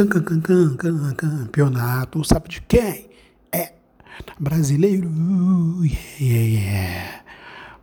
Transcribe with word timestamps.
Can, 0.00 0.08
can, 0.08 0.24
can, 0.24 0.76
can, 0.78 1.14
can, 1.14 1.14
campeonato, 1.14 2.24
sabe 2.24 2.48
de 2.48 2.62
quem? 2.62 3.10
É 3.52 3.74
brasileiro. 4.38 5.10
Yeah, 6.18 6.46
yeah. 6.46 7.19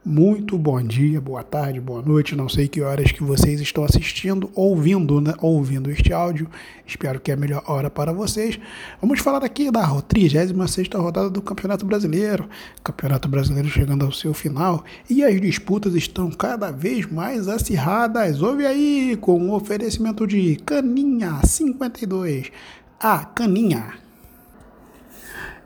Muito 0.09 0.57
bom 0.57 0.81
dia, 0.81 1.19
boa 1.19 1.43
tarde, 1.43 1.81
boa 1.81 2.01
noite. 2.01 2.33
Não 2.33 2.47
sei 2.47 2.65
que 2.69 2.81
horas 2.81 3.11
que 3.11 3.21
vocês 3.21 3.59
estão 3.59 3.83
assistindo, 3.83 4.49
ouvindo, 4.55 5.19
né? 5.19 5.33
ouvindo 5.41 5.91
este 5.91 6.13
áudio. 6.13 6.49
Espero 6.85 7.19
que 7.19 7.29
é 7.29 7.33
a 7.33 7.37
melhor 7.37 7.61
hora 7.67 7.89
para 7.89 8.13
vocês. 8.13 8.57
Vamos 9.01 9.19
falar 9.19 9.43
aqui 9.43 9.69
da 9.69 9.85
36 10.01 10.87
rodada 10.93 11.29
do 11.29 11.41
Campeonato 11.41 11.85
Brasileiro. 11.85 12.47
Campeonato 12.81 13.27
Brasileiro 13.27 13.67
chegando 13.67 14.05
ao 14.05 14.13
seu 14.13 14.33
final 14.33 14.85
e 15.09 15.25
as 15.25 15.41
disputas 15.41 15.93
estão 15.93 16.31
cada 16.31 16.71
vez 16.71 17.05
mais 17.05 17.49
acirradas. 17.49 18.41
Ouve 18.41 18.65
aí 18.65 19.17
com 19.19 19.49
o 19.49 19.53
oferecimento 19.53 20.25
de 20.25 20.55
Caninha 20.65 21.41
52. 21.43 22.49
A 22.97 23.25
Caninha. 23.25 24.06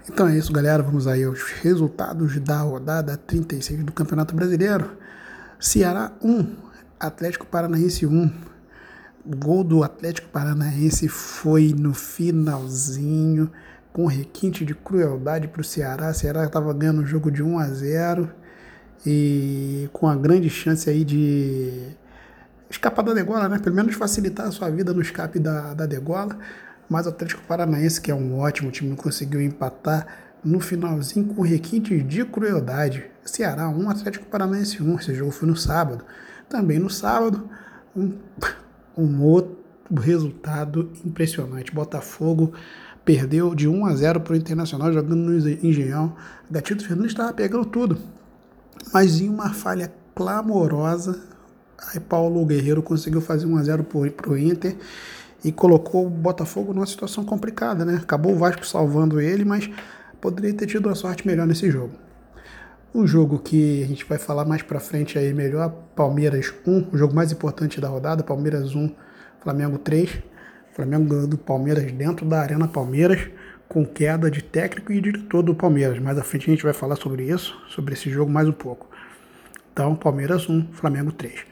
Então 0.09 0.27
é 0.27 0.35
isso, 0.35 0.51
galera. 0.51 0.81
Vamos 0.81 1.05
aí 1.05 1.23
aos 1.23 1.43
resultados 1.43 2.39
da 2.39 2.59
rodada 2.61 3.15
36 3.15 3.83
do 3.83 3.91
Campeonato 3.91 4.35
Brasileiro. 4.35 4.97
Ceará 5.59 6.11
1, 6.23 6.55
Atlético 6.99 7.45
Paranaense 7.45 8.07
1. 8.07 8.31
O 9.23 9.35
gol 9.35 9.63
do 9.63 9.83
Atlético 9.83 10.27
Paranaense 10.29 11.07
foi 11.07 11.75
no 11.77 11.93
finalzinho, 11.93 13.51
com 13.93 14.07
requinte 14.07 14.65
de 14.65 14.73
crueldade 14.73 15.47
para 15.47 15.61
o 15.61 15.63
Ceará. 15.63 16.09
O 16.09 16.13
Ceará 16.15 16.45
estava 16.45 16.73
ganhando 16.73 17.03
o 17.03 17.05
jogo 17.05 17.29
de 17.29 17.43
1 17.43 17.59
a 17.59 17.67
0 17.67 18.29
e 19.05 19.87
com 19.93 20.07
a 20.07 20.15
grande 20.15 20.49
chance 20.49 20.89
aí 20.89 21.05
de 21.05 21.95
escapar 22.71 23.03
da 23.03 23.13
degola, 23.13 23.47
né? 23.47 23.59
Pelo 23.59 23.75
menos 23.75 23.93
facilitar 23.93 24.47
a 24.47 24.51
sua 24.51 24.69
vida 24.71 24.93
no 24.93 25.01
escape 25.01 25.37
da, 25.37 25.75
da 25.75 25.85
degola 25.85 26.39
mas 26.91 27.05
o 27.05 27.09
Atlético 27.09 27.41
Paranaense, 27.43 28.01
que 28.01 28.11
é 28.11 28.13
um 28.13 28.37
ótimo 28.37 28.69
time, 28.69 28.93
conseguiu 28.97 29.41
empatar 29.41 30.05
no 30.43 30.59
finalzinho 30.59 31.25
com 31.33 31.41
requinte 31.41 31.97
de 32.03 32.25
crueldade. 32.25 33.05
Ceará 33.23 33.69
1, 33.69 33.89
Atlético 33.89 34.25
Paranaense 34.25 34.83
1. 34.83 34.99
Esse 34.99 35.15
jogo 35.15 35.31
foi 35.31 35.47
no 35.47 35.55
sábado. 35.55 36.03
Também 36.49 36.79
no 36.79 36.89
sábado, 36.89 37.49
um, 37.95 38.11
um 38.97 39.23
outro 39.23 39.55
resultado 40.01 40.91
impressionante. 41.05 41.73
Botafogo 41.73 42.51
perdeu 43.05 43.55
de 43.55 43.69
1 43.69 43.85
a 43.85 43.95
0 43.95 44.19
para 44.19 44.33
o 44.33 44.35
Internacional 44.35 44.91
jogando 44.91 45.15
no 45.15 45.49
Engenhão. 45.65 46.13
Gatito 46.51 46.85
Fernandes 46.85 47.13
estava 47.13 47.31
pegando 47.31 47.63
tudo. 47.63 47.97
Mas 48.93 49.21
em 49.21 49.29
uma 49.29 49.53
falha 49.53 49.93
clamorosa, 50.13 51.23
aí 51.87 52.01
Paulo 52.01 52.45
Guerreiro 52.45 52.83
conseguiu 52.83 53.21
fazer 53.21 53.45
1 53.45 53.57
a 53.57 53.63
0 53.63 53.83
para 53.85 54.29
o 54.29 54.37
Inter 54.37 54.75
e 55.43 55.51
colocou 55.51 56.05
o 56.05 56.09
Botafogo 56.09 56.73
numa 56.73 56.85
situação 56.85 57.23
complicada, 57.25 57.83
né? 57.83 57.99
Acabou 58.01 58.33
o 58.33 58.37
Vasco 58.37 58.65
salvando 58.65 59.19
ele, 59.19 59.43
mas 59.43 59.69
poderia 60.19 60.53
ter 60.53 60.67
tido 60.67 60.87
uma 60.87 60.95
sorte 60.95 61.25
melhor 61.25 61.47
nesse 61.47 61.69
jogo. 61.69 61.93
O 62.93 63.07
jogo 63.07 63.39
que 63.39 63.81
a 63.83 63.87
gente 63.87 64.03
vai 64.05 64.17
falar 64.17 64.43
mais 64.45 64.61
para 64.61 64.79
frente 64.79 65.17
aí 65.17 65.33
melhor, 65.33 65.69
Palmeiras 65.95 66.53
1, 66.67 66.89
o 66.91 66.97
jogo 66.97 67.15
mais 67.15 67.31
importante 67.31 67.79
da 67.79 67.87
rodada, 67.87 68.21
Palmeiras 68.21 68.75
1, 68.75 68.93
Flamengo 69.39 69.77
3. 69.77 70.21
Flamengo 70.73 71.05
ganhou 71.05 71.27
do 71.27 71.37
Palmeiras 71.37 71.91
dentro 71.91 72.25
da 72.25 72.41
Arena 72.41 72.67
Palmeiras, 72.67 73.29
com 73.67 73.85
queda 73.85 74.29
de 74.29 74.41
técnico 74.41 74.91
e 74.91 74.99
diretor 74.99 75.41
do 75.41 75.55
Palmeiras. 75.55 75.99
Mais 75.99 76.17
à 76.17 76.23
frente 76.23 76.49
a 76.49 76.53
gente 76.53 76.63
vai 76.63 76.73
falar 76.73 76.97
sobre 76.97 77.23
isso, 77.23 77.57
sobre 77.69 77.93
esse 77.93 78.09
jogo 78.09 78.29
mais 78.29 78.47
um 78.47 78.53
pouco. 78.53 78.89
Então, 79.71 79.95
Palmeiras 79.95 80.49
1, 80.49 80.73
Flamengo 80.73 81.13
3. 81.13 81.45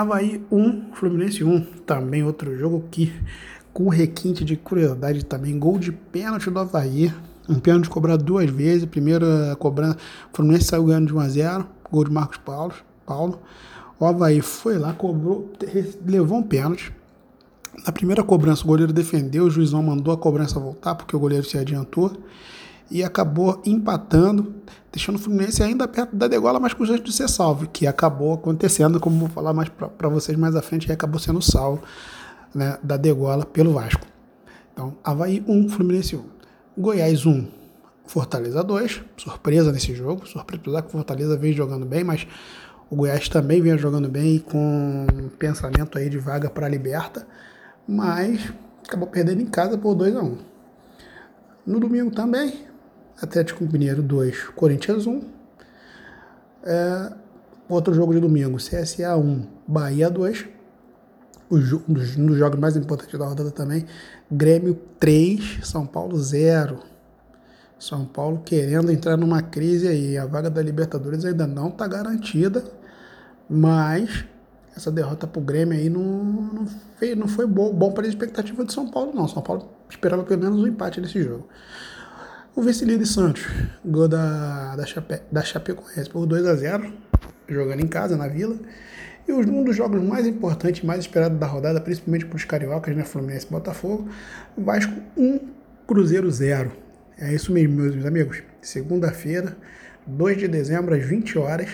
Havaí 0.00 0.40
1, 0.48 0.92
Fluminense 0.92 1.42
1. 1.42 1.60
Também 1.84 2.22
outro 2.22 2.56
jogo 2.56 2.84
que 2.88 3.12
com 3.72 3.88
requinte 3.88 4.44
de 4.44 4.56
crueldade 4.56 5.24
também. 5.24 5.58
Gol 5.58 5.76
de 5.76 5.90
pênalti 5.90 6.48
do 6.50 6.58
Havaí. 6.60 7.12
Um 7.48 7.58
pênalti 7.58 7.90
cobrado 7.90 8.22
duas 8.22 8.48
vezes. 8.48 8.84
Primeira 8.84 9.56
cobrança, 9.58 9.98
o 10.32 10.36
Fluminense 10.36 10.66
saiu 10.66 10.84
ganhando 10.84 11.08
de 11.08 11.14
1 11.14 11.18
a 11.18 11.28
0 11.28 11.66
Gol 11.90 12.04
de 12.04 12.12
Marcos 12.12 12.38
Paulo. 12.38 12.74
Paulo. 13.04 13.40
O 13.98 14.06
Havaí 14.06 14.40
foi 14.40 14.78
lá, 14.78 14.92
cobrou, 14.92 15.50
levou 16.06 16.38
um 16.38 16.42
pênalti. 16.44 16.92
Na 17.84 17.90
primeira 17.90 18.22
cobrança, 18.22 18.62
o 18.62 18.66
goleiro 18.68 18.92
defendeu, 18.92 19.46
o 19.46 19.50
juizão 19.50 19.82
mandou 19.82 20.14
a 20.14 20.16
cobrança 20.16 20.60
voltar 20.60 20.94
porque 20.94 21.16
o 21.16 21.18
goleiro 21.18 21.44
se 21.44 21.58
adiantou 21.58 22.16
e 22.90 23.04
acabou 23.04 23.62
empatando, 23.66 24.54
deixando 24.90 25.16
o 25.16 25.18
Fluminense 25.18 25.62
ainda 25.62 25.86
perto 25.86 26.16
da 26.16 26.26
degola, 26.26 26.58
mas 26.58 26.72
com 26.72 26.84
chance 26.86 27.02
de 27.02 27.12
ser 27.12 27.28
salvo, 27.28 27.68
que 27.68 27.86
acabou 27.86 28.34
acontecendo, 28.34 28.98
como 28.98 29.18
vou 29.18 29.28
falar 29.28 29.52
mais 29.52 29.68
para 29.68 30.08
vocês 30.08 30.36
mais 30.36 30.56
à 30.56 30.62
frente, 30.62 30.88
e 30.88 30.92
acabou 30.92 31.20
sendo 31.20 31.42
salvo 31.42 31.82
né, 32.54 32.78
da 32.82 32.96
degola 32.96 33.44
pelo 33.44 33.72
Vasco. 33.72 34.06
Então, 34.72 34.96
Havaí 35.04 35.44
1, 35.46 35.68
Fluminense 35.68 36.16
1. 36.16 36.24
Goiás 36.76 37.26
1, 37.26 37.48
Fortaleza 38.06 38.62
2. 38.62 39.02
Surpresa 39.16 39.72
nesse 39.72 39.94
jogo, 39.94 40.26
surpresa, 40.26 40.62
apesar 40.62 40.82
que 40.82 40.88
o 40.88 40.92
Fortaleza 40.92 41.36
vem 41.36 41.52
jogando 41.52 41.84
bem, 41.84 42.04
mas 42.04 42.26
o 42.88 42.96
Goiás 42.96 43.28
também 43.28 43.60
vem 43.60 43.76
jogando 43.76 44.08
bem 44.08 44.38
com 44.38 45.06
um 45.12 45.28
pensamento 45.28 45.98
aí 45.98 46.08
de 46.08 46.18
vaga 46.18 46.48
para 46.48 46.66
a 46.66 46.68
Liberta, 46.68 47.26
mas 47.86 48.52
acabou 48.86 49.08
perdendo 49.08 49.42
em 49.42 49.46
casa 49.46 49.76
por 49.76 49.94
2 49.94 50.16
a 50.16 50.22
1. 50.22 50.38
No 51.66 51.80
domingo 51.80 52.10
também, 52.10 52.67
Atlético 53.20 53.64
Mineiro 53.64 54.02
2, 54.02 54.50
Corinthians 54.50 55.06
1. 55.06 55.22
É, 56.64 57.12
outro 57.68 57.92
jogo 57.92 58.14
de 58.14 58.20
domingo, 58.20 58.56
CSA 58.58 59.16
1, 59.16 59.46
Bahia 59.66 60.08
2. 60.08 60.46
Os, 61.50 61.72
um 61.72 61.78
dos, 61.88 62.16
um 62.16 62.26
dos 62.26 62.36
jogos 62.36 62.58
mais 62.58 62.76
importantes 62.76 63.18
da 63.18 63.26
rodada 63.26 63.50
também, 63.50 63.86
Grêmio 64.30 64.78
3, 65.00 65.60
São 65.62 65.86
Paulo 65.86 66.16
0. 66.18 66.78
São 67.78 68.04
Paulo 68.04 68.42
querendo 68.44 68.90
entrar 68.92 69.16
numa 69.16 69.40
crise 69.40 69.88
aí. 69.88 70.18
A 70.18 70.26
vaga 70.26 70.50
da 70.50 70.60
Libertadores 70.60 71.24
ainda 71.24 71.46
não 71.46 71.68
está 71.68 71.86
garantida, 71.86 72.64
mas 73.48 74.24
essa 74.76 74.90
derrota 74.90 75.26
para 75.26 75.40
o 75.40 75.44
Grêmio 75.44 75.76
aí 75.76 75.88
não, 75.88 76.02
não, 76.02 76.66
foi, 76.66 77.14
não 77.14 77.28
foi 77.28 77.46
bom, 77.46 77.72
bom 77.72 77.92
para 77.92 78.04
a 78.04 78.08
expectativa 78.08 78.64
de 78.64 78.72
São 78.72 78.88
Paulo, 78.88 79.12
não. 79.14 79.26
São 79.26 79.42
Paulo 79.42 79.68
esperava 79.88 80.22
pelo 80.24 80.42
menos 80.42 80.58
um 80.60 80.66
empate 80.66 81.00
nesse 81.00 81.22
jogo. 81.22 81.48
O 82.58 82.60
vice-líder 82.60 83.06
Santos, 83.06 83.46
gol 83.84 84.08
da, 84.08 84.74
da, 84.74 84.84
Chape, 84.84 85.20
da 85.30 85.42
Chapecoense 85.42 86.10
por 86.10 86.26
2 86.26 86.44
a 86.44 86.56
0 86.56 86.92
jogando 87.46 87.84
em 87.84 87.86
casa, 87.86 88.16
na 88.16 88.26
Vila. 88.26 88.56
E 89.28 89.32
um 89.32 89.62
dos 89.62 89.76
jogos 89.76 90.02
mais 90.02 90.26
importantes, 90.26 90.82
mais 90.82 91.02
esperados 91.02 91.38
da 91.38 91.46
rodada, 91.46 91.80
principalmente 91.80 92.26
para 92.26 92.34
os 92.34 92.44
cariocas, 92.44 92.96
né, 92.96 93.04
Fluminense 93.04 93.46
e 93.46 93.50
Botafogo, 93.52 94.08
Vasco 94.56 94.92
1, 95.16 95.38
Cruzeiro 95.86 96.28
0. 96.28 96.72
É 97.16 97.32
isso 97.32 97.52
mesmo, 97.52 97.76
meus 97.76 98.04
amigos. 98.04 98.42
Segunda-feira, 98.60 99.56
2 100.04 100.38
de 100.38 100.48
dezembro, 100.48 100.96
às 100.96 101.04
20 101.04 101.38
horas, 101.38 101.70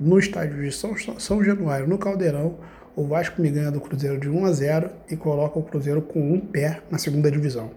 no 0.00 0.18
estádio 0.18 0.60
de 0.60 0.72
São, 0.72 0.96
São 0.96 1.44
Januário, 1.44 1.86
no 1.86 1.96
Caldeirão, 1.96 2.58
o 2.96 3.06
Vasco 3.06 3.40
me 3.40 3.52
ganha 3.52 3.70
do 3.70 3.80
Cruzeiro 3.80 4.18
de 4.18 4.28
1 4.28 4.46
a 4.46 4.52
0 4.52 4.90
e 5.08 5.16
coloca 5.16 5.60
o 5.60 5.62
Cruzeiro 5.62 6.02
com 6.02 6.32
um 6.32 6.40
pé 6.40 6.82
na 6.90 6.98
segunda 6.98 7.30
divisão. 7.30 7.70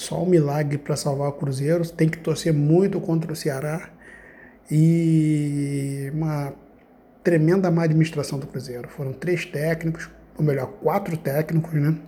Só 0.00 0.22
um 0.22 0.26
milagre 0.26 0.78
para 0.78 0.96
salvar 0.96 1.28
o 1.28 1.32
Cruzeiro. 1.32 1.86
Tem 1.86 2.08
que 2.08 2.16
torcer 2.16 2.54
muito 2.54 2.98
contra 3.02 3.30
o 3.30 3.36
Ceará. 3.36 3.90
E 4.70 6.10
uma 6.14 6.54
tremenda 7.22 7.70
má 7.70 7.82
administração 7.82 8.38
do 8.38 8.46
Cruzeiro. 8.46 8.88
Foram 8.88 9.12
três 9.12 9.44
técnicos, 9.44 10.08
ou 10.38 10.42
melhor, 10.42 10.68
quatro 10.82 11.18
técnicos, 11.18 11.74
né? 11.74 11.98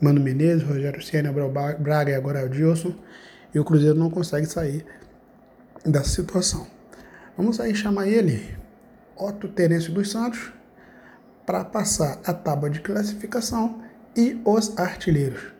Mano 0.00 0.20
Menezes, 0.20 0.64
Rogério 0.64 1.00
Senna, 1.00 1.28
Abel 1.28 1.52
Braga 1.78 2.10
e 2.10 2.14
agora 2.16 2.44
o 2.44 2.48
Dilson. 2.48 2.96
E 3.54 3.60
o 3.60 3.64
Cruzeiro 3.64 3.96
não 3.96 4.10
consegue 4.10 4.46
sair 4.46 4.84
dessa 5.86 6.08
situação. 6.10 6.66
Vamos 7.36 7.60
aí 7.60 7.76
chamar 7.76 8.08
ele, 8.08 8.56
Otto 9.16 9.46
Terêncio 9.46 9.92
dos 9.92 10.10
Santos, 10.10 10.52
para 11.46 11.64
passar 11.64 12.18
a 12.26 12.34
tábua 12.34 12.68
de 12.68 12.80
classificação 12.80 13.84
e 14.16 14.40
os 14.44 14.76
artilheiros. 14.76 15.52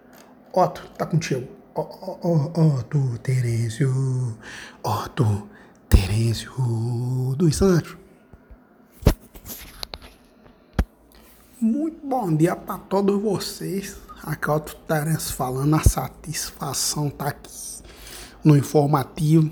Otto, 0.52 0.90
tá 0.98 1.06
contigo. 1.06 1.59
Otto 1.80 3.18
Terêncio, 3.22 4.36
Otto 4.82 5.48
Terêncio 5.88 6.52
dos 7.38 7.56
Santos. 7.56 7.96
Muito 11.58 12.06
bom 12.06 12.36
dia 12.36 12.54
para 12.54 12.76
todos 12.76 13.22
vocês. 13.22 13.96
Aqui 14.22 14.50
é 14.50 14.52
Otto 14.52 14.76
Terêncio 14.86 15.34
falando, 15.34 15.74
a 15.74 15.82
satisfação 15.82 17.08
tá 17.08 17.28
aqui 17.28 17.50
no 18.44 18.58
informativo. 18.58 19.50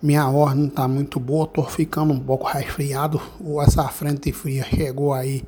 Minha 0.00 0.28
ordem 0.28 0.68
tá 0.68 0.86
muito 0.86 1.18
boa, 1.18 1.48
tô 1.48 1.64
ficando 1.64 2.12
um 2.12 2.20
pouco 2.20 2.46
resfriado. 2.46 3.20
Essa 3.66 3.88
frente 3.88 4.30
fria 4.30 4.62
chegou 4.62 5.12
aí, 5.12 5.42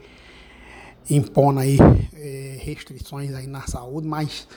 impondo 1.08 1.60
aí 1.60 1.78
é, 2.12 2.58
restrições 2.60 3.32
aí 3.34 3.46
na 3.46 3.62
saúde, 3.68 4.08
mas 4.08 4.48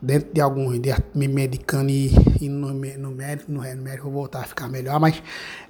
dentro 0.00 0.32
de 0.32 0.40
alguns 0.40 0.80
dias 0.80 1.00
me 1.14 1.28
medicando 1.28 1.90
e, 1.90 2.12
e 2.40 2.48
no, 2.48 2.72
médico, 3.10 3.50
no 3.50 3.60
remédio, 3.60 4.04
vou 4.04 4.12
voltar 4.12 4.40
a 4.40 4.44
ficar 4.44 4.68
melhor, 4.68 5.00
mas 5.00 5.22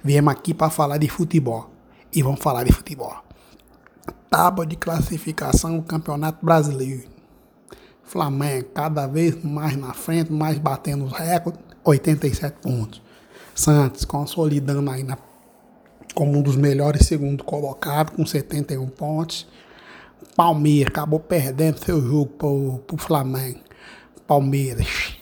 viemos 0.03 0.31
aqui 0.31 0.53
para 0.53 0.69
falar 0.69 0.97
de 0.97 1.07
futebol. 1.07 1.71
E 2.13 2.21
vamos 2.21 2.39
falar 2.39 2.63
de 2.63 2.71
futebol. 2.71 3.13
Tábua 4.29 4.65
de 4.65 4.75
classificação 4.75 5.77
do 5.77 5.83
Campeonato 5.83 6.45
Brasileiro. 6.45 7.03
Flamengo 8.03 8.69
cada 8.73 9.07
vez 9.07 9.43
mais 9.43 9.75
na 9.75 9.93
frente, 9.93 10.31
mais 10.31 10.57
batendo 10.57 11.05
os 11.05 11.11
recordes, 11.11 11.59
87 11.83 12.59
pontos. 12.61 13.01
Santos 13.53 14.05
consolidando 14.05 14.89
aí 14.91 15.03
na, 15.03 15.17
como 16.13 16.37
um 16.37 16.41
dos 16.41 16.55
melhores 16.55 17.05
segundo 17.05 17.43
colocado, 17.43 18.11
com 18.11 18.25
71 18.25 18.87
pontos. 18.87 19.47
Palmeiras 20.35 20.87
acabou 20.87 21.19
perdendo 21.19 21.83
seu 21.83 22.01
jogo 22.01 22.27
para 22.27 22.47
o 22.95 22.97
Flamengo. 22.97 23.64
Palmeiras, 24.27 25.17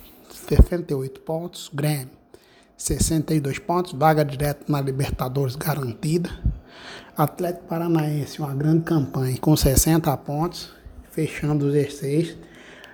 68 0.47 1.19
pontos. 1.21 1.69
Grêmio, 1.73 2.09
62 2.77 3.59
pontos. 3.59 3.91
Vaga 3.91 4.23
direta 4.23 4.63
na 4.69 4.79
Libertadores 4.79 5.57
garantida. 5.57 6.29
Atlético 7.15 7.65
Paranaense, 7.65 8.39
uma 8.39 8.53
grande 8.55 8.83
campanha 8.83 9.37
com 9.37 9.55
60 9.55 10.15
pontos, 10.17 10.71
fechando 11.11 11.67
os 11.67 11.73
16. 11.73 12.37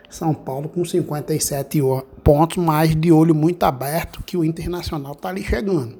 São 0.10 0.34
Paulo 0.34 0.68
com 0.68 0.84
57 0.84 1.80
pontos, 2.24 2.58
mas 2.58 2.96
de 2.96 3.12
olho 3.12 3.36
muito 3.36 3.64
aberto 3.64 4.24
que 4.24 4.36
o 4.36 4.44
Internacional 4.44 5.14
está 5.14 5.30
ali 5.30 5.44
chegando. 5.44 5.96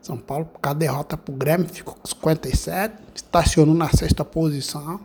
São 0.00 0.16
Paulo, 0.16 0.46
com 0.46 0.68
a 0.68 0.72
derrota 0.72 1.16
para 1.16 1.32
o 1.32 1.36
Grêmio, 1.36 1.68
ficou 1.68 1.94
com 1.94 2.08
57, 2.08 2.94
estacionou 3.14 3.74
na 3.74 3.90
sexta 3.90 4.24
posição 4.24 4.98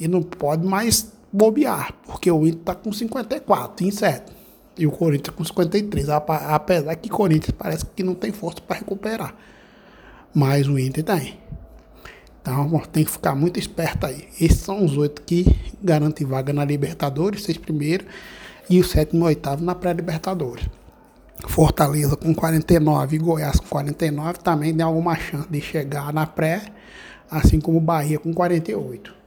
e 0.00 0.08
não 0.08 0.22
pode 0.22 0.66
mais 0.66 1.12
bobear, 1.32 1.94
porque 2.06 2.30
o 2.30 2.46
Inter 2.46 2.60
está 2.60 2.74
com 2.74 2.92
54 2.92 3.86
em 3.86 3.90
7 3.90 4.32
e 4.78 4.86
o 4.86 4.90
Corinthians 4.90 5.34
com 5.34 5.44
53, 5.44 6.08
apesar 6.08 6.94
que 6.96 7.08
o 7.08 7.12
Corinthians 7.12 7.54
parece 7.58 7.84
que 7.84 8.02
não 8.02 8.14
tem 8.14 8.32
força 8.32 8.60
para 8.60 8.78
recuperar, 8.78 9.34
mas 10.32 10.68
o 10.68 10.78
Inter 10.78 11.04
tem. 11.04 11.38
Então 12.40 12.80
tem 12.92 13.04
que 13.04 13.10
ficar 13.10 13.34
muito 13.34 13.58
esperto 13.58 14.06
aí. 14.06 14.28
Esses 14.40 14.60
são 14.60 14.84
os 14.84 14.96
oito 14.96 15.20
que 15.22 15.44
garantem 15.82 16.26
vaga 16.26 16.52
na 16.52 16.64
Libertadores, 16.64 17.42
seis 17.42 17.58
primeiros, 17.58 18.06
e 18.70 18.80
o 18.80 18.84
sétimo 18.84 19.24
e 19.24 19.28
oitavo 19.28 19.64
na 19.64 19.74
pré-Libertadores. 19.74 20.66
Fortaleza 21.46 22.16
com 22.16 22.34
49 22.34 23.16
e 23.16 23.18
Goiás 23.18 23.60
com 23.60 23.66
49 23.68 24.38
também 24.38 24.74
tem 24.74 24.84
alguma 24.84 25.16
chance 25.16 25.48
de 25.48 25.60
chegar 25.60 26.12
na 26.12 26.26
pré, 26.26 26.62
assim 27.30 27.60
como 27.60 27.80
Bahia 27.80 28.18
com 28.18 28.32
48. 28.32 29.17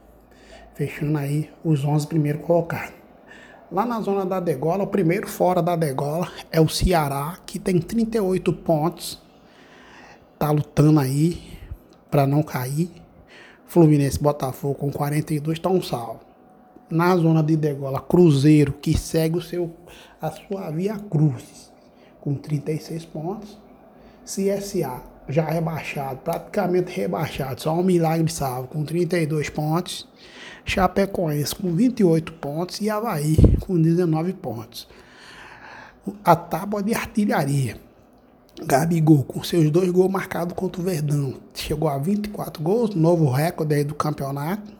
Fechando 0.74 1.18
aí 1.18 1.50
os 1.64 1.84
11 1.84 2.06
primeiros 2.06 2.42
colocados. 2.42 2.94
Lá 3.70 3.86
na 3.86 4.00
zona 4.00 4.26
da 4.26 4.38
degola, 4.38 4.84
o 4.84 4.86
primeiro 4.86 5.26
fora 5.26 5.62
da 5.62 5.74
degola 5.74 6.30
é 6.50 6.60
o 6.60 6.68
Ceará, 6.68 7.38
que 7.46 7.58
tem 7.58 7.78
38 7.78 8.52
pontos. 8.52 9.18
Tá 10.38 10.50
lutando 10.50 11.00
aí 11.00 11.42
para 12.10 12.26
não 12.26 12.42
cair. 12.42 12.90
Fluminense 13.66 14.22
Botafogo 14.22 14.74
com 14.74 14.92
42 14.92 15.56
estão 15.56 15.78
tá 15.78 15.86
salvo. 15.86 16.20
Na 16.90 17.16
zona 17.16 17.42
de 17.42 17.56
degola, 17.56 17.98
Cruzeiro, 17.98 18.74
que 18.74 18.96
segue 18.98 19.38
o 19.38 19.40
seu, 19.40 19.74
a 20.20 20.30
sua 20.30 20.70
via 20.70 20.98
cruz, 20.98 21.72
com 22.20 22.34
36 22.34 23.06
pontos. 23.06 23.58
CSA, 24.26 25.02
já 25.26 25.46
rebaixado, 25.46 26.18
praticamente 26.18 26.92
rebaixado, 26.92 27.62
só 27.62 27.72
um 27.72 27.82
milagre 27.82 28.30
salvo, 28.30 28.68
com 28.68 28.84
32 28.84 29.48
pontos. 29.48 30.06
Chapecoense 30.64 31.54
com 31.54 31.72
28 31.74 32.32
pontos 32.34 32.80
e 32.80 32.88
Havaí 32.88 33.36
com 33.60 33.80
19 33.80 34.32
pontos. 34.34 34.88
A 36.24 36.34
tábua 36.34 36.82
de 36.82 36.94
artilharia 36.94 37.76
Gabigol, 38.60 39.24
com 39.24 39.42
seus 39.42 39.70
dois 39.70 39.90
gols 39.90 40.10
marcados 40.10 40.54
contra 40.54 40.80
o 40.80 40.84
Verdão, 40.84 41.34
chegou 41.54 41.88
a 41.88 41.98
24 41.98 42.62
gols, 42.62 42.94
novo 42.94 43.30
recorde 43.30 43.74
aí 43.74 43.84
do 43.84 43.94
campeonato. 43.94 44.70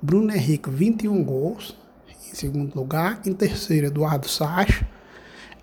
Bruno 0.00 0.34
Henrique, 0.34 0.70
21 0.70 1.22
gols, 1.22 1.76
em 2.08 2.34
segundo 2.34 2.74
lugar. 2.74 3.20
Em 3.24 3.32
terceiro, 3.32 3.86
Eduardo 3.86 4.28
Sacha. 4.28 4.86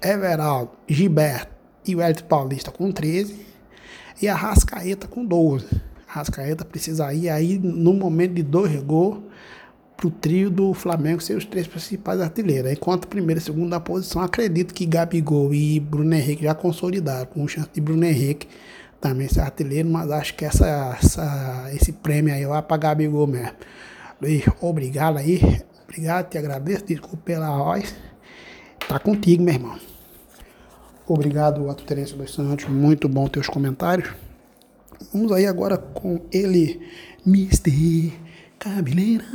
Everaldo, 0.01 0.71
Gilberto 0.87 1.51
e 1.85 1.95
o 1.95 2.01
Elton 2.01 2.25
Paulista 2.25 2.71
com 2.71 2.91
13. 2.91 3.45
E 4.21 4.27
a 4.27 4.35
Rascaeta 4.35 5.07
com 5.07 5.25
12. 5.25 5.67
Rascaeta 6.09 6.65
precisa 6.65 7.13
ir 7.13 7.29
aí 7.29 7.59
no 7.59 7.93
momento 7.93 8.33
de 8.33 8.41
dois 8.41 8.75
gols 8.81 9.19
para 9.95 10.07
o 10.07 10.11
trio 10.11 10.49
do 10.49 10.73
Flamengo 10.73 11.21
ser 11.21 11.37
os 11.37 11.45
três 11.45 11.67
principais 11.67 12.19
artilheiros. 12.19 12.71
Enquanto 12.71 13.07
primeira 13.07 13.39
e 13.39 13.43
segunda 13.43 13.79
posição, 13.79 14.23
acredito 14.23 14.73
que 14.73 14.87
Gabigol 14.87 15.53
e 15.53 15.79
Bruno 15.79 16.15
Henrique 16.15 16.43
já 16.43 16.55
consolidaram, 16.55 17.27
com 17.27 17.47
chance 17.47 17.69
de 17.71 17.79
Bruno 17.79 18.03
Henrique 18.05 18.47
também 18.99 19.27
ser 19.27 19.41
artilheiro, 19.41 19.87
mas 19.87 20.09
acho 20.09 20.33
que 20.33 20.45
essa, 20.45 20.97
essa, 20.99 21.69
esse 21.73 21.91
prêmio 21.93 22.33
aí 22.33 22.43
vai 22.43 22.61
para 22.61 22.77
Gabigol 22.77 23.27
mesmo. 23.27 23.53
Luiz, 24.19 24.43
obrigado 24.59 25.17
aí, 25.17 25.61
obrigado, 25.83 26.27
te 26.27 26.39
agradeço, 26.39 26.85
desculpa 26.85 27.17
pela 27.23 27.55
voz. 27.55 27.95
Tá 28.87 28.97
contigo, 28.97 29.43
meu 29.43 29.53
irmão. 29.53 29.79
Obrigado, 31.07 31.69
Ato 31.69 31.83
Terêncio 31.83 32.17
dos 32.17 32.33
Santos, 32.33 32.65
muito 32.65 33.07
bom 33.07 33.27
teus 33.27 33.47
comentários. 33.47 34.09
Vamos 35.13 35.31
aí 35.31 35.45
agora 35.45 35.77
com 35.77 36.21
ele, 36.31 36.81
Mr. 37.25 38.13
Cabeleira, 38.59 39.25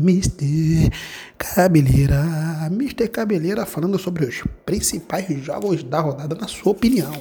Mr. 0.00 0.90
Cabeleira, 1.36 2.24
Mr. 2.70 3.08
Cabeleira 3.08 3.66
falando 3.66 3.98
sobre 3.98 4.24
os 4.24 4.42
principais 4.64 5.28
jogos 5.44 5.82
da 5.82 6.00
rodada, 6.00 6.34
na 6.34 6.48
sua 6.48 6.72
opinião. 6.72 7.12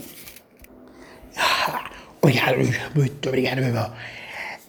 Ah, 1.37 1.91
obrigado, 2.21 2.57
muito 2.95 3.27
obrigado, 3.27 3.57
meu 3.57 3.67
irmão. 3.67 3.91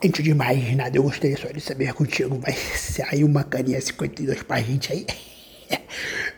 Antes 0.05 0.23
de 0.23 0.35
mais 0.35 0.77
nada, 0.77 0.97
eu 0.97 1.05
gostaria 1.05 1.37
só 1.37 1.49
de 1.49 1.61
saber 1.61 1.95
contigo, 1.95 2.39
vai 2.39 2.53
sair 2.53 3.25
uma 3.25 3.45
caninha 3.45 3.81
52 3.81 4.43
pra 4.43 4.61
gente 4.61 4.93
aí? 4.93 5.07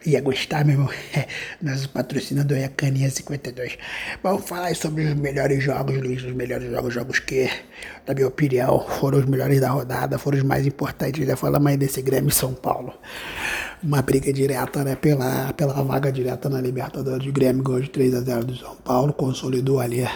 Ia 0.09 0.23
gostar, 0.23 0.65
meu 0.65 0.77
irmão. 0.77 0.91
Nosso 1.61 1.87
patrocinador 1.91 2.57
é 2.57 2.65
a 2.65 2.69
Caninha 2.71 3.11
52. 3.11 3.77
Vamos 4.23 4.49
falar 4.49 4.75
sobre 4.75 5.05
os 5.05 5.15
melhores 5.15 5.63
jogos, 5.63 5.99
Luiz. 5.99 6.25
Os 6.25 6.33
melhores 6.33 6.71
jogos, 6.71 6.95
jogos 6.95 7.19
que, 7.19 7.47
na 8.07 8.15
minha 8.15 8.27
opinião, 8.27 8.87
foram 8.89 9.19
os 9.19 9.27
melhores 9.27 9.61
da 9.61 9.69
rodada, 9.69 10.19
foram 10.19 10.39
os 10.39 10.45
mais 10.45 10.67
importantes. 10.67 11.27
Já 11.27 11.37
falamos 11.37 11.69
aí 11.69 11.77
desse 11.77 12.01
Grêmio 12.01 12.31
São 12.31 12.55
Paulo. 12.55 12.95
Uma 13.83 14.01
briga 14.01 14.33
direta, 14.33 14.83
né? 14.83 14.97
Pela, 14.97 15.53
pela 15.53 15.75
vaga 15.83 16.11
direta 16.11 16.49
na 16.49 16.59
Libertadores. 16.59 17.27
O 17.29 17.33
Grêmio 17.33 17.63
ganhou 17.63 17.83
de 17.83 17.91
3 17.91 18.15
a 18.15 18.21
0 18.23 18.47
do 18.47 18.57
São 18.57 18.77
Paulo, 18.77 19.13
consolidou 19.13 19.79
ali 19.79 20.09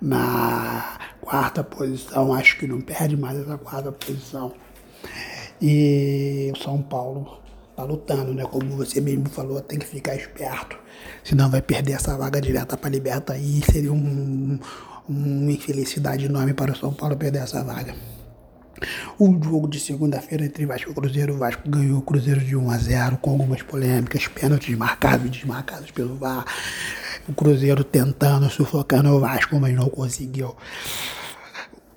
na 0.00 0.98
quarta 1.20 1.62
posição. 1.62 2.32
Acho 2.32 2.56
que 2.56 2.66
não 2.66 2.80
perde 2.80 3.14
mais 3.14 3.38
essa 3.38 3.58
quarta 3.58 3.92
posição. 3.92 4.54
E 5.60 6.50
o 6.54 6.58
São 6.58 6.80
Paulo 6.80 7.46
tá 7.78 7.84
lutando, 7.84 8.34
né? 8.34 8.44
Como 8.44 8.76
você 8.76 9.00
mesmo 9.00 9.28
falou, 9.28 9.60
tem 9.60 9.78
que 9.78 9.86
ficar 9.86 10.16
esperto. 10.16 10.76
Senão 11.22 11.48
vai 11.48 11.62
perder 11.62 11.92
essa 11.92 12.16
vaga 12.16 12.40
direta 12.40 12.76
para 12.76 12.90
Liberta 12.90 13.34
aí. 13.34 13.62
Seria 13.70 13.92
um, 13.92 14.58
uma 15.08 15.52
infelicidade 15.52 16.24
enorme 16.24 16.52
para 16.52 16.72
o 16.72 16.76
São 16.76 16.92
Paulo 16.92 17.16
perder 17.16 17.42
essa 17.42 17.62
vaga. 17.62 17.94
O 19.16 19.26
jogo 19.42 19.68
de 19.68 19.78
segunda-feira 19.78 20.44
entre 20.44 20.66
Vasco 20.66 20.90
e 20.90 20.94
Cruzeiro, 20.94 21.34
o 21.34 21.38
Vasco 21.38 21.68
ganhou 21.68 21.98
o 21.98 22.02
Cruzeiro 22.02 22.40
de 22.40 22.56
1 22.56 22.70
a 22.70 22.78
0 22.78 23.18
com 23.18 23.30
algumas 23.30 23.62
polêmicas, 23.62 24.26
pênaltis 24.26 24.76
marcados 24.76 25.26
e 25.26 25.30
desmarcados 25.30 25.90
pelo 25.92 26.16
VAR. 26.16 26.44
O 27.28 27.32
Cruzeiro 27.32 27.84
tentando, 27.84 28.50
sufocando 28.50 29.10
o 29.10 29.20
Vasco, 29.20 29.58
mas 29.60 29.74
não 29.74 29.88
conseguiu 29.88 30.56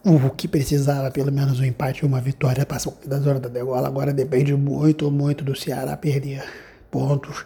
o 0.04 0.30
que 0.32 0.48
precisava, 0.48 1.12
pelo 1.12 1.32
menos 1.32 1.60
um 1.60 1.66
empate 1.66 2.04
ou 2.04 2.10
uma 2.10 2.22
vitória, 2.22 2.66
passou 2.66 2.98
da 3.06 3.20
zona 3.20 3.40
da 3.40 3.50
degola. 3.50 3.88
Agora 3.88 4.12
depende 4.12 4.54
muito, 4.56 5.10
muito 5.12 5.44
do 5.44 5.56
Ceará 5.56 5.96
perder 5.96 6.44
pontos. 6.90 7.46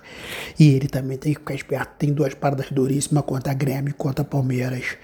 E 0.59 0.69
ele 0.69 0.87
também 0.87 1.17
tem 1.17 1.33
que 1.33 1.39
ficar 1.39 1.53
esperto. 1.53 1.93
Tem 1.97 2.13
duas 2.13 2.33
paradas 2.33 2.71
duríssimas 2.71 3.23
contra 3.25 3.51
a 3.51 3.55
Grêmio 3.55 3.91
e 3.91 3.93
contra 3.93 4.23
a 4.23 4.25
Palmeiras. 4.25 4.97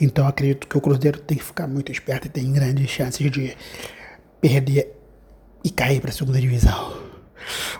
Então 0.00 0.26
acredito 0.26 0.66
que 0.66 0.76
o 0.76 0.80
Cruzeiro 0.80 1.18
tem 1.20 1.38
que 1.38 1.44
ficar 1.44 1.66
muito 1.66 1.90
esperto 1.90 2.26
e 2.26 2.30
tem 2.30 2.52
grandes 2.52 2.90
chances 2.90 3.30
de 3.30 3.56
perder 4.40 4.96
e 5.64 5.70
cair 5.70 6.00
para 6.00 6.10
a 6.10 6.12
segunda 6.12 6.40
divisão. 6.40 7.10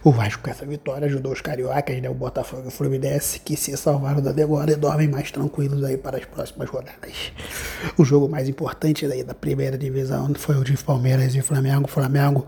O 0.02 0.10
Vasco 0.10 0.42
com 0.42 0.50
essa 0.50 0.64
vitória 0.64 1.06
ajudou 1.06 1.32
os 1.32 1.40
cariocas, 1.40 2.00
né, 2.00 2.08
o 2.08 2.14
Botafogo 2.14 2.64
e 2.64 2.68
o 2.68 2.70
Fluminense, 2.70 3.40
que 3.40 3.56
se 3.56 3.76
salvaram 3.76 4.22
da 4.22 4.32
demora 4.32 4.72
e 4.72 4.76
dormem 4.76 5.08
mais 5.08 5.30
tranquilos 5.30 5.84
aí 5.84 5.98
para 5.98 6.16
as 6.16 6.24
próximas 6.24 6.68
rodadas. 6.68 7.32
O 7.96 8.04
jogo 8.04 8.28
mais 8.28 8.48
importante 8.48 9.06
daí 9.06 9.22
da 9.22 9.34
primeira 9.34 9.76
divisão 9.76 10.32
foi 10.34 10.56
o 10.56 10.64
de 10.64 10.76
Palmeiras 10.76 11.34
e 11.34 11.42
Flamengo. 11.42 11.84
O 11.84 11.88
Flamengo 11.88 12.46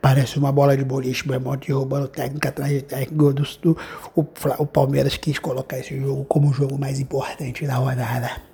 parece 0.00 0.38
uma 0.38 0.52
bola 0.52 0.76
de 0.76 0.84
boliche, 0.84 1.30
irmão, 1.30 1.56
derrubando 1.56 2.08
técnica 2.08 2.48
atrás 2.48 2.72
de 2.72 2.82
técnico. 2.82 3.32
Do, 3.32 3.42
do, 3.42 3.76
o, 4.14 4.26
o 4.58 4.66
Palmeiras 4.66 5.16
quis 5.16 5.38
colocar 5.38 5.78
esse 5.78 5.98
jogo 5.98 6.24
como 6.24 6.50
o 6.50 6.52
jogo 6.52 6.78
mais 6.78 7.00
importante 7.00 7.66
da 7.66 7.76
rodada 7.76 8.50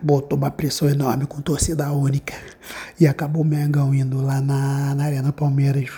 botou 0.00 0.38
uma 0.38 0.50
pressão 0.50 0.88
enorme 0.88 1.26
com 1.26 1.40
torcida 1.40 1.90
única 1.92 2.34
e 2.98 3.06
acabou 3.06 3.42
o 3.42 3.44
Mengão 3.44 3.94
indo 3.94 4.20
lá 4.20 4.40
na, 4.40 4.94
na 4.94 5.04
Arena 5.04 5.32
Palmeiras, 5.32 5.90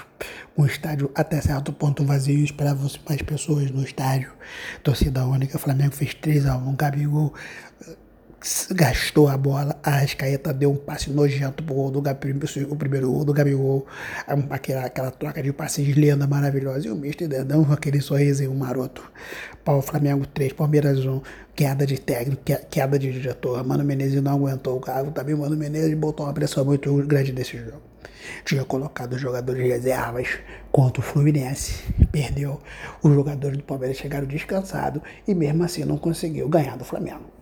um 0.56 0.66
estádio 0.66 1.10
até 1.14 1.40
certo 1.40 1.72
ponto 1.72 2.04
vazio 2.04 2.44
esperava 2.44 2.86
mais 3.08 3.22
pessoas 3.22 3.70
no 3.70 3.82
estádio. 3.82 4.32
Torcida 4.82 5.24
única, 5.24 5.58
Flamengo 5.58 5.94
fez 5.94 6.14
3 6.14 6.46
a 6.46 6.56
1 6.56 6.76
Gabigol 6.76 7.32
gastou 8.72 9.28
a 9.28 9.36
bola, 9.36 9.78
a 9.84 9.90
Arrascaeta 9.90 10.52
deu 10.52 10.72
um 10.72 10.76
passe 10.76 11.10
nojento 11.10 11.62
pro 11.62 11.74
gol 11.74 11.90
do 11.90 12.00
o 12.00 12.76
primeiro 12.76 13.12
gol 13.12 13.24
do 13.24 13.32
Gabigol, 13.32 13.86
aquela, 14.50 14.86
aquela 14.86 15.10
troca 15.12 15.42
de 15.42 15.52
passes 15.52 15.86
linda, 15.94 16.26
maravilhosa, 16.26 16.88
e 16.88 16.90
o 16.90 16.96
Mister 16.96 17.28
dando 17.28 17.72
aquele 17.72 18.00
sorrisinho 18.00 18.52
maroto. 18.54 19.02
Pau 19.64 19.80
Flamengo 19.80 20.26
3, 20.26 20.54
Palmeiras 20.54 20.98
1, 20.98 21.22
queda 21.54 21.86
de 21.86 22.00
técnico, 22.00 22.42
queda 22.68 22.98
de 22.98 23.12
diretor, 23.12 23.64
Mano 23.64 23.84
Menezes 23.84 24.20
não 24.20 24.32
aguentou 24.32 24.76
o 24.76 24.80
cargo, 24.80 25.12
também 25.12 25.36
Mano 25.36 25.56
Menezes 25.56 25.94
botou 25.94 26.26
uma 26.26 26.32
pressão 26.32 26.64
muito 26.64 26.92
grande 27.06 27.32
nesse 27.32 27.56
jogo. 27.56 27.82
Tinha 28.44 28.64
colocado 28.64 29.12
os 29.12 29.20
jogadores 29.20 29.62
reservas 29.62 30.28
contra 30.72 31.00
o 31.00 31.04
Fluminense, 31.04 31.82
perdeu. 32.10 32.60
Os 33.02 33.14
jogadores 33.14 33.56
do 33.56 33.64
Palmeiras 33.64 33.96
chegaram 33.96 34.26
descansados 34.26 35.02
e 35.26 35.34
mesmo 35.34 35.62
assim 35.62 35.84
não 35.84 35.96
conseguiu 35.96 36.48
ganhar 36.48 36.76
do 36.76 36.84
Flamengo. 36.84 37.41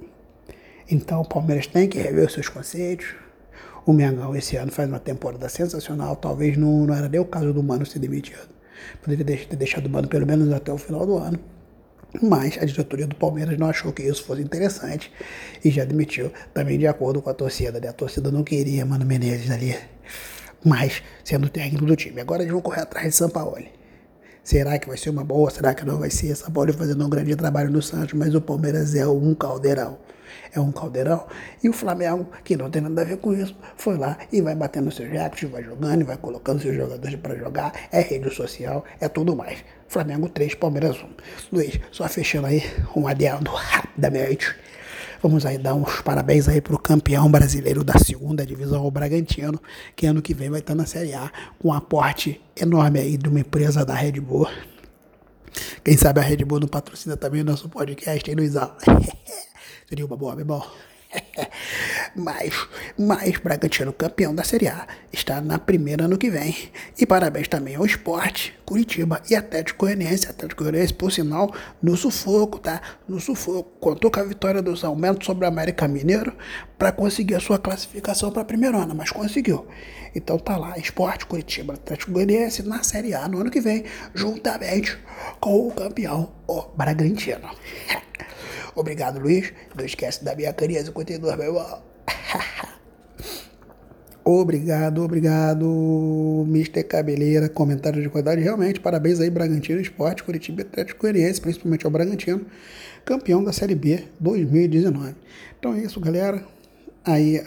Então 0.90 1.20
o 1.20 1.24
Palmeiras 1.24 1.68
tem 1.68 1.88
que 1.88 1.98
rever 1.98 2.26
os 2.26 2.32
seus 2.32 2.48
conceitos. 2.48 3.14
O 3.86 3.92
Mengão 3.92 4.34
esse 4.34 4.56
ano 4.56 4.72
faz 4.72 4.88
uma 4.88 4.98
temporada 4.98 5.48
sensacional. 5.48 6.16
Talvez 6.16 6.56
não, 6.56 6.84
não 6.84 6.94
era 6.94 7.08
nem 7.08 7.20
o 7.20 7.24
caso 7.24 7.52
do 7.52 7.62
Mano 7.62 7.86
ser 7.86 8.00
demitido. 8.00 8.48
Poderia 9.00 9.24
ter 9.24 9.56
deixado 9.56 9.86
o 9.86 9.90
Mano 9.90 10.08
pelo 10.08 10.26
menos 10.26 10.52
até 10.52 10.72
o 10.72 10.78
final 10.78 11.06
do 11.06 11.16
ano. 11.16 11.38
Mas 12.20 12.58
a 12.60 12.64
diretoria 12.64 13.06
do 13.06 13.14
Palmeiras 13.14 13.56
não 13.56 13.68
achou 13.68 13.92
que 13.92 14.02
isso 14.02 14.24
fosse 14.24 14.42
interessante 14.42 15.12
e 15.64 15.70
já 15.70 15.84
demitiu, 15.84 16.32
também 16.52 16.76
de 16.76 16.88
acordo 16.88 17.22
com 17.22 17.30
a 17.30 17.34
torcida. 17.34 17.78
Né? 17.78 17.86
A 17.86 17.92
torcida 17.92 18.32
não 18.32 18.42
queria 18.42 18.84
Mano 18.84 19.06
Menezes 19.06 19.48
ali, 19.48 19.76
mas 20.64 21.04
sendo 21.22 21.48
técnico 21.48 21.86
do 21.86 21.94
time. 21.94 22.20
Agora 22.20 22.42
eles 22.42 22.52
vão 22.52 22.60
correr 22.60 22.80
atrás 22.80 23.06
de 23.06 23.14
São 23.14 23.30
Paulo. 23.30 23.62
Será 24.42 24.76
que 24.76 24.88
vai 24.88 24.96
ser 24.96 25.10
uma 25.10 25.22
boa? 25.22 25.50
Será 25.50 25.72
que 25.72 25.84
não 25.86 25.98
vai 25.98 26.10
ser? 26.10 26.34
São 26.34 26.50
Paulo 26.50 26.72
fazendo 26.72 27.06
um 27.06 27.08
grande 27.08 27.36
trabalho 27.36 27.70
no 27.70 27.80
Santos, 27.80 28.14
mas 28.14 28.34
o 28.34 28.40
Palmeiras 28.40 28.96
é 28.96 29.06
um 29.06 29.32
caldeirão 29.32 29.96
é 30.52 30.60
um 30.60 30.72
caldeirão. 30.72 31.26
E 31.62 31.68
o 31.68 31.72
Flamengo, 31.72 32.28
que 32.44 32.56
não 32.56 32.70
tem 32.70 32.82
nada 32.82 33.02
a 33.02 33.04
ver 33.04 33.18
com 33.18 33.32
isso, 33.32 33.56
foi 33.76 33.96
lá 33.96 34.18
e 34.32 34.40
vai 34.40 34.54
batendo 34.54 34.90
seus 34.90 35.08
recordes, 35.08 35.50
vai 35.50 35.62
jogando 35.62 36.04
vai 36.04 36.16
colocando 36.16 36.60
seus 36.60 36.76
jogadores 36.76 37.16
para 37.16 37.36
jogar. 37.36 37.72
É 37.92 38.00
rede 38.00 38.34
social, 38.34 38.84
é 39.00 39.08
tudo 39.08 39.36
mais. 39.36 39.64
Flamengo 39.88 40.28
3, 40.28 40.54
Palmeiras 40.54 40.96
1. 40.96 41.08
Luiz, 41.52 41.80
só 41.90 42.08
fechando 42.08 42.46
aí 42.46 42.62
um 42.94 43.06
adendo 43.08 43.50
rapidamente. 43.50 44.54
Vamos 45.22 45.44
aí 45.44 45.58
dar 45.58 45.74
uns 45.74 46.00
parabéns 46.00 46.48
aí 46.48 46.62
pro 46.62 46.78
campeão 46.78 47.30
brasileiro 47.30 47.84
da 47.84 47.98
segunda 47.98 48.46
divisão, 48.46 48.86
o 48.86 48.90
Bragantino, 48.90 49.60
que 49.94 50.06
ano 50.06 50.22
que 50.22 50.32
vem 50.32 50.48
vai 50.48 50.60
estar 50.60 50.74
na 50.74 50.86
Série 50.86 51.12
A, 51.12 51.30
com 51.58 51.68
um 51.68 51.72
aporte 51.74 52.40
enorme 52.56 53.00
aí 53.00 53.18
de 53.18 53.28
uma 53.28 53.40
empresa 53.40 53.84
da 53.84 53.94
Red 53.94 54.12
Bull. 54.12 54.48
Quem 55.84 55.96
sabe 55.96 56.20
a 56.20 56.22
Red 56.22 56.44
Bull 56.44 56.60
não 56.60 56.68
patrocina 56.68 57.16
também 57.16 57.42
o 57.42 57.44
nosso 57.44 57.68
podcast, 57.68 58.30
hein, 58.30 58.36
Luizão? 58.36 58.70
Seria 59.90 60.06
uma 60.06 60.16
boa, 60.16 60.36
mas, 62.14 62.68
mas 62.96 63.36
Bragantino, 63.38 63.92
campeão 63.92 64.32
da 64.32 64.44
Série 64.44 64.68
A, 64.68 64.86
está 65.12 65.40
na 65.40 65.58
primeira 65.58 66.04
ano 66.04 66.16
que 66.16 66.30
vem. 66.30 66.56
E 66.96 67.04
parabéns 67.04 67.48
também 67.48 67.74
ao 67.74 67.84
Esporte, 67.84 68.56
Curitiba 68.64 69.20
e 69.28 69.34
Atlético 69.34 69.86
Goianiense. 69.86 70.28
Atlético 70.28 70.62
Goianiense, 70.62 70.94
por 70.94 71.10
sinal, 71.10 71.52
no 71.82 71.96
sufoco, 71.96 72.60
tá? 72.60 72.80
No 73.08 73.18
sufoco. 73.18 73.68
Contou 73.80 74.12
com 74.12 74.20
a 74.20 74.22
vitória 74.22 74.62
dos 74.62 74.84
aumentos 74.84 75.26
sobre 75.26 75.44
o 75.44 75.48
América 75.48 75.88
Mineiro 75.88 76.32
para 76.78 76.92
conseguir 76.92 77.34
a 77.34 77.40
sua 77.40 77.58
classificação 77.58 78.30
para 78.30 78.42
a 78.42 78.44
primeira 78.44 78.76
ano, 78.76 78.94
mas 78.94 79.10
conseguiu. 79.10 79.66
Então 80.14 80.38
tá 80.38 80.56
lá, 80.56 80.78
Esporte, 80.78 81.26
Curitiba, 81.26 81.74
Atlético 81.74 82.12
Goianiense 82.12 82.62
na 82.62 82.84
Série 82.84 83.12
A 83.12 83.26
no 83.26 83.38
ano 83.38 83.50
que 83.50 83.60
vem, 83.60 83.84
juntamente 84.14 84.96
com 85.40 85.66
o 85.66 85.72
campeão, 85.72 86.32
o 86.46 86.62
Bragantino. 86.76 87.50
Obrigado, 88.74 89.18
Luiz. 89.18 89.52
Não 89.76 89.84
esquece 89.84 90.24
da 90.24 90.34
minha 90.34 90.52
carinha 90.52 90.84
52, 90.84 91.36
meu 91.36 91.46
irmão. 91.46 91.82
obrigado, 94.24 95.02
obrigado, 95.02 96.44
Mr. 96.48 96.84
Cabeleira. 96.84 97.48
Comentário 97.48 98.02
de 98.02 98.08
qualidade. 98.08 98.40
Realmente, 98.40 98.80
parabéns 98.80 99.20
aí, 99.20 99.30
Bragantino 99.30 99.80
Esporte, 99.80 100.22
Curitiba 100.22 100.62
Atlético 100.62 101.00
Goianiense, 101.00 101.40
principalmente 101.40 101.84
ao 101.84 101.90
Bragantino, 101.90 102.46
campeão 103.04 103.42
da 103.42 103.52
Série 103.52 103.74
B 103.74 104.04
2019. 104.20 105.14
Então 105.58 105.74
é 105.74 105.80
isso, 105.80 105.98
galera. 106.00 106.44
Aí 107.04 107.42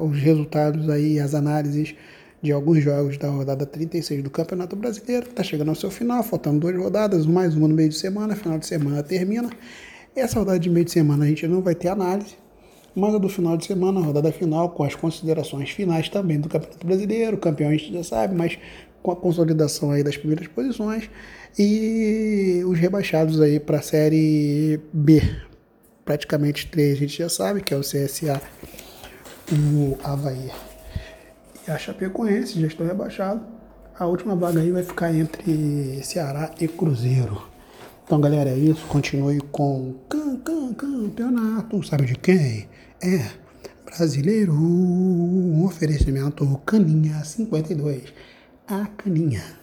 os 0.00 0.18
resultados 0.18 0.88
aí, 0.88 1.20
as 1.20 1.34
análises 1.34 1.94
de 2.42 2.52
alguns 2.52 2.82
jogos 2.82 3.18
da 3.18 3.28
rodada 3.28 3.66
36 3.66 4.22
do 4.22 4.30
Campeonato 4.30 4.74
Brasileiro. 4.74 5.26
Está 5.28 5.42
chegando 5.42 5.68
ao 5.68 5.74
seu 5.74 5.90
final, 5.90 6.22
faltando 6.22 6.60
duas 6.60 6.76
rodadas, 6.76 7.26
mais 7.26 7.54
uma 7.54 7.68
no 7.68 7.74
meio 7.74 7.88
de 7.88 7.96
semana, 7.96 8.34
final 8.34 8.58
de 8.58 8.66
semana 8.66 9.02
termina. 9.02 9.50
Essa 10.14 10.38
rodada 10.38 10.58
de 10.58 10.68
meio 10.68 10.84
de 10.84 10.90
semana 10.90 11.24
a 11.24 11.28
gente 11.28 11.46
não 11.46 11.62
vai 11.62 11.74
ter 11.74 11.88
análise, 11.88 12.36
mas 12.94 13.14
a 13.14 13.18
do 13.18 13.28
final 13.28 13.56
de 13.56 13.64
semana, 13.64 14.00
a 14.00 14.02
rodada 14.02 14.32
final, 14.32 14.70
com 14.70 14.82
as 14.82 14.94
considerações 14.94 15.70
finais 15.70 16.08
também 16.08 16.40
do 16.40 16.48
Campeonato 16.48 16.86
Brasileiro, 16.86 17.38
campeão 17.38 17.70
a 17.70 17.72
gente 17.72 17.92
já 17.92 18.02
sabe, 18.02 18.34
mas 18.34 18.58
com 19.02 19.12
a 19.12 19.16
consolidação 19.16 19.90
aí 19.90 20.02
das 20.02 20.16
primeiras 20.16 20.46
posições 20.48 21.08
e 21.58 22.62
os 22.66 22.78
rebaixados 22.78 23.40
aí 23.40 23.58
para 23.58 23.78
a 23.78 23.82
Série 23.82 24.80
B. 24.92 25.22
Praticamente 26.04 26.66
três 26.66 26.96
a 26.96 27.00
gente 27.00 27.16
já 27.16 27.28
sabe, 27.28 27.62
que 27.62 27.72
é 27.72 27.76
o 27.76 27.80
CSA, 27.80 28.42
o 29.52 29.96
Havaí 30.02 30.50
e 31.66 31.70
a 31.70 31.78
Chapecoense, 31.78 32.60
já 32.60 32.66
estão 32.66 32.86
rebaixados. 32.86 33.42
A 33.98 34.06
última 34.06 34.34
vaga 34.34 34.60
aí 34.60 34.70
vai 34.72 34.82
ficar 34.82 35.14
entre 35.14 36.02
Ceará 36.02 36.50
e 36.60 36.66
Cruzeiro. 36.66 37.42
Então, 38.10 38.20
galera, 38.20 38.50
é 38.50 38.58
isso. 38.58 38.84
Continue 38.88 39.40
com 39.52 39.94
can, 40.08 40.36
can, 40.38 40.74
campeonato. 40.74 41.80
Sabe 41.86 42.06
de 42.06 42.16
quem? 42.16 42.68
É 43.00 43.24
brasileiro. 43.84 44.52
Um 44.52 45.64
oferecimento 45.64 46.60
Caninha 46.66 47.22
52. 47.22 48.12
A 48.66 48.86
Caninha. 48.86 49.59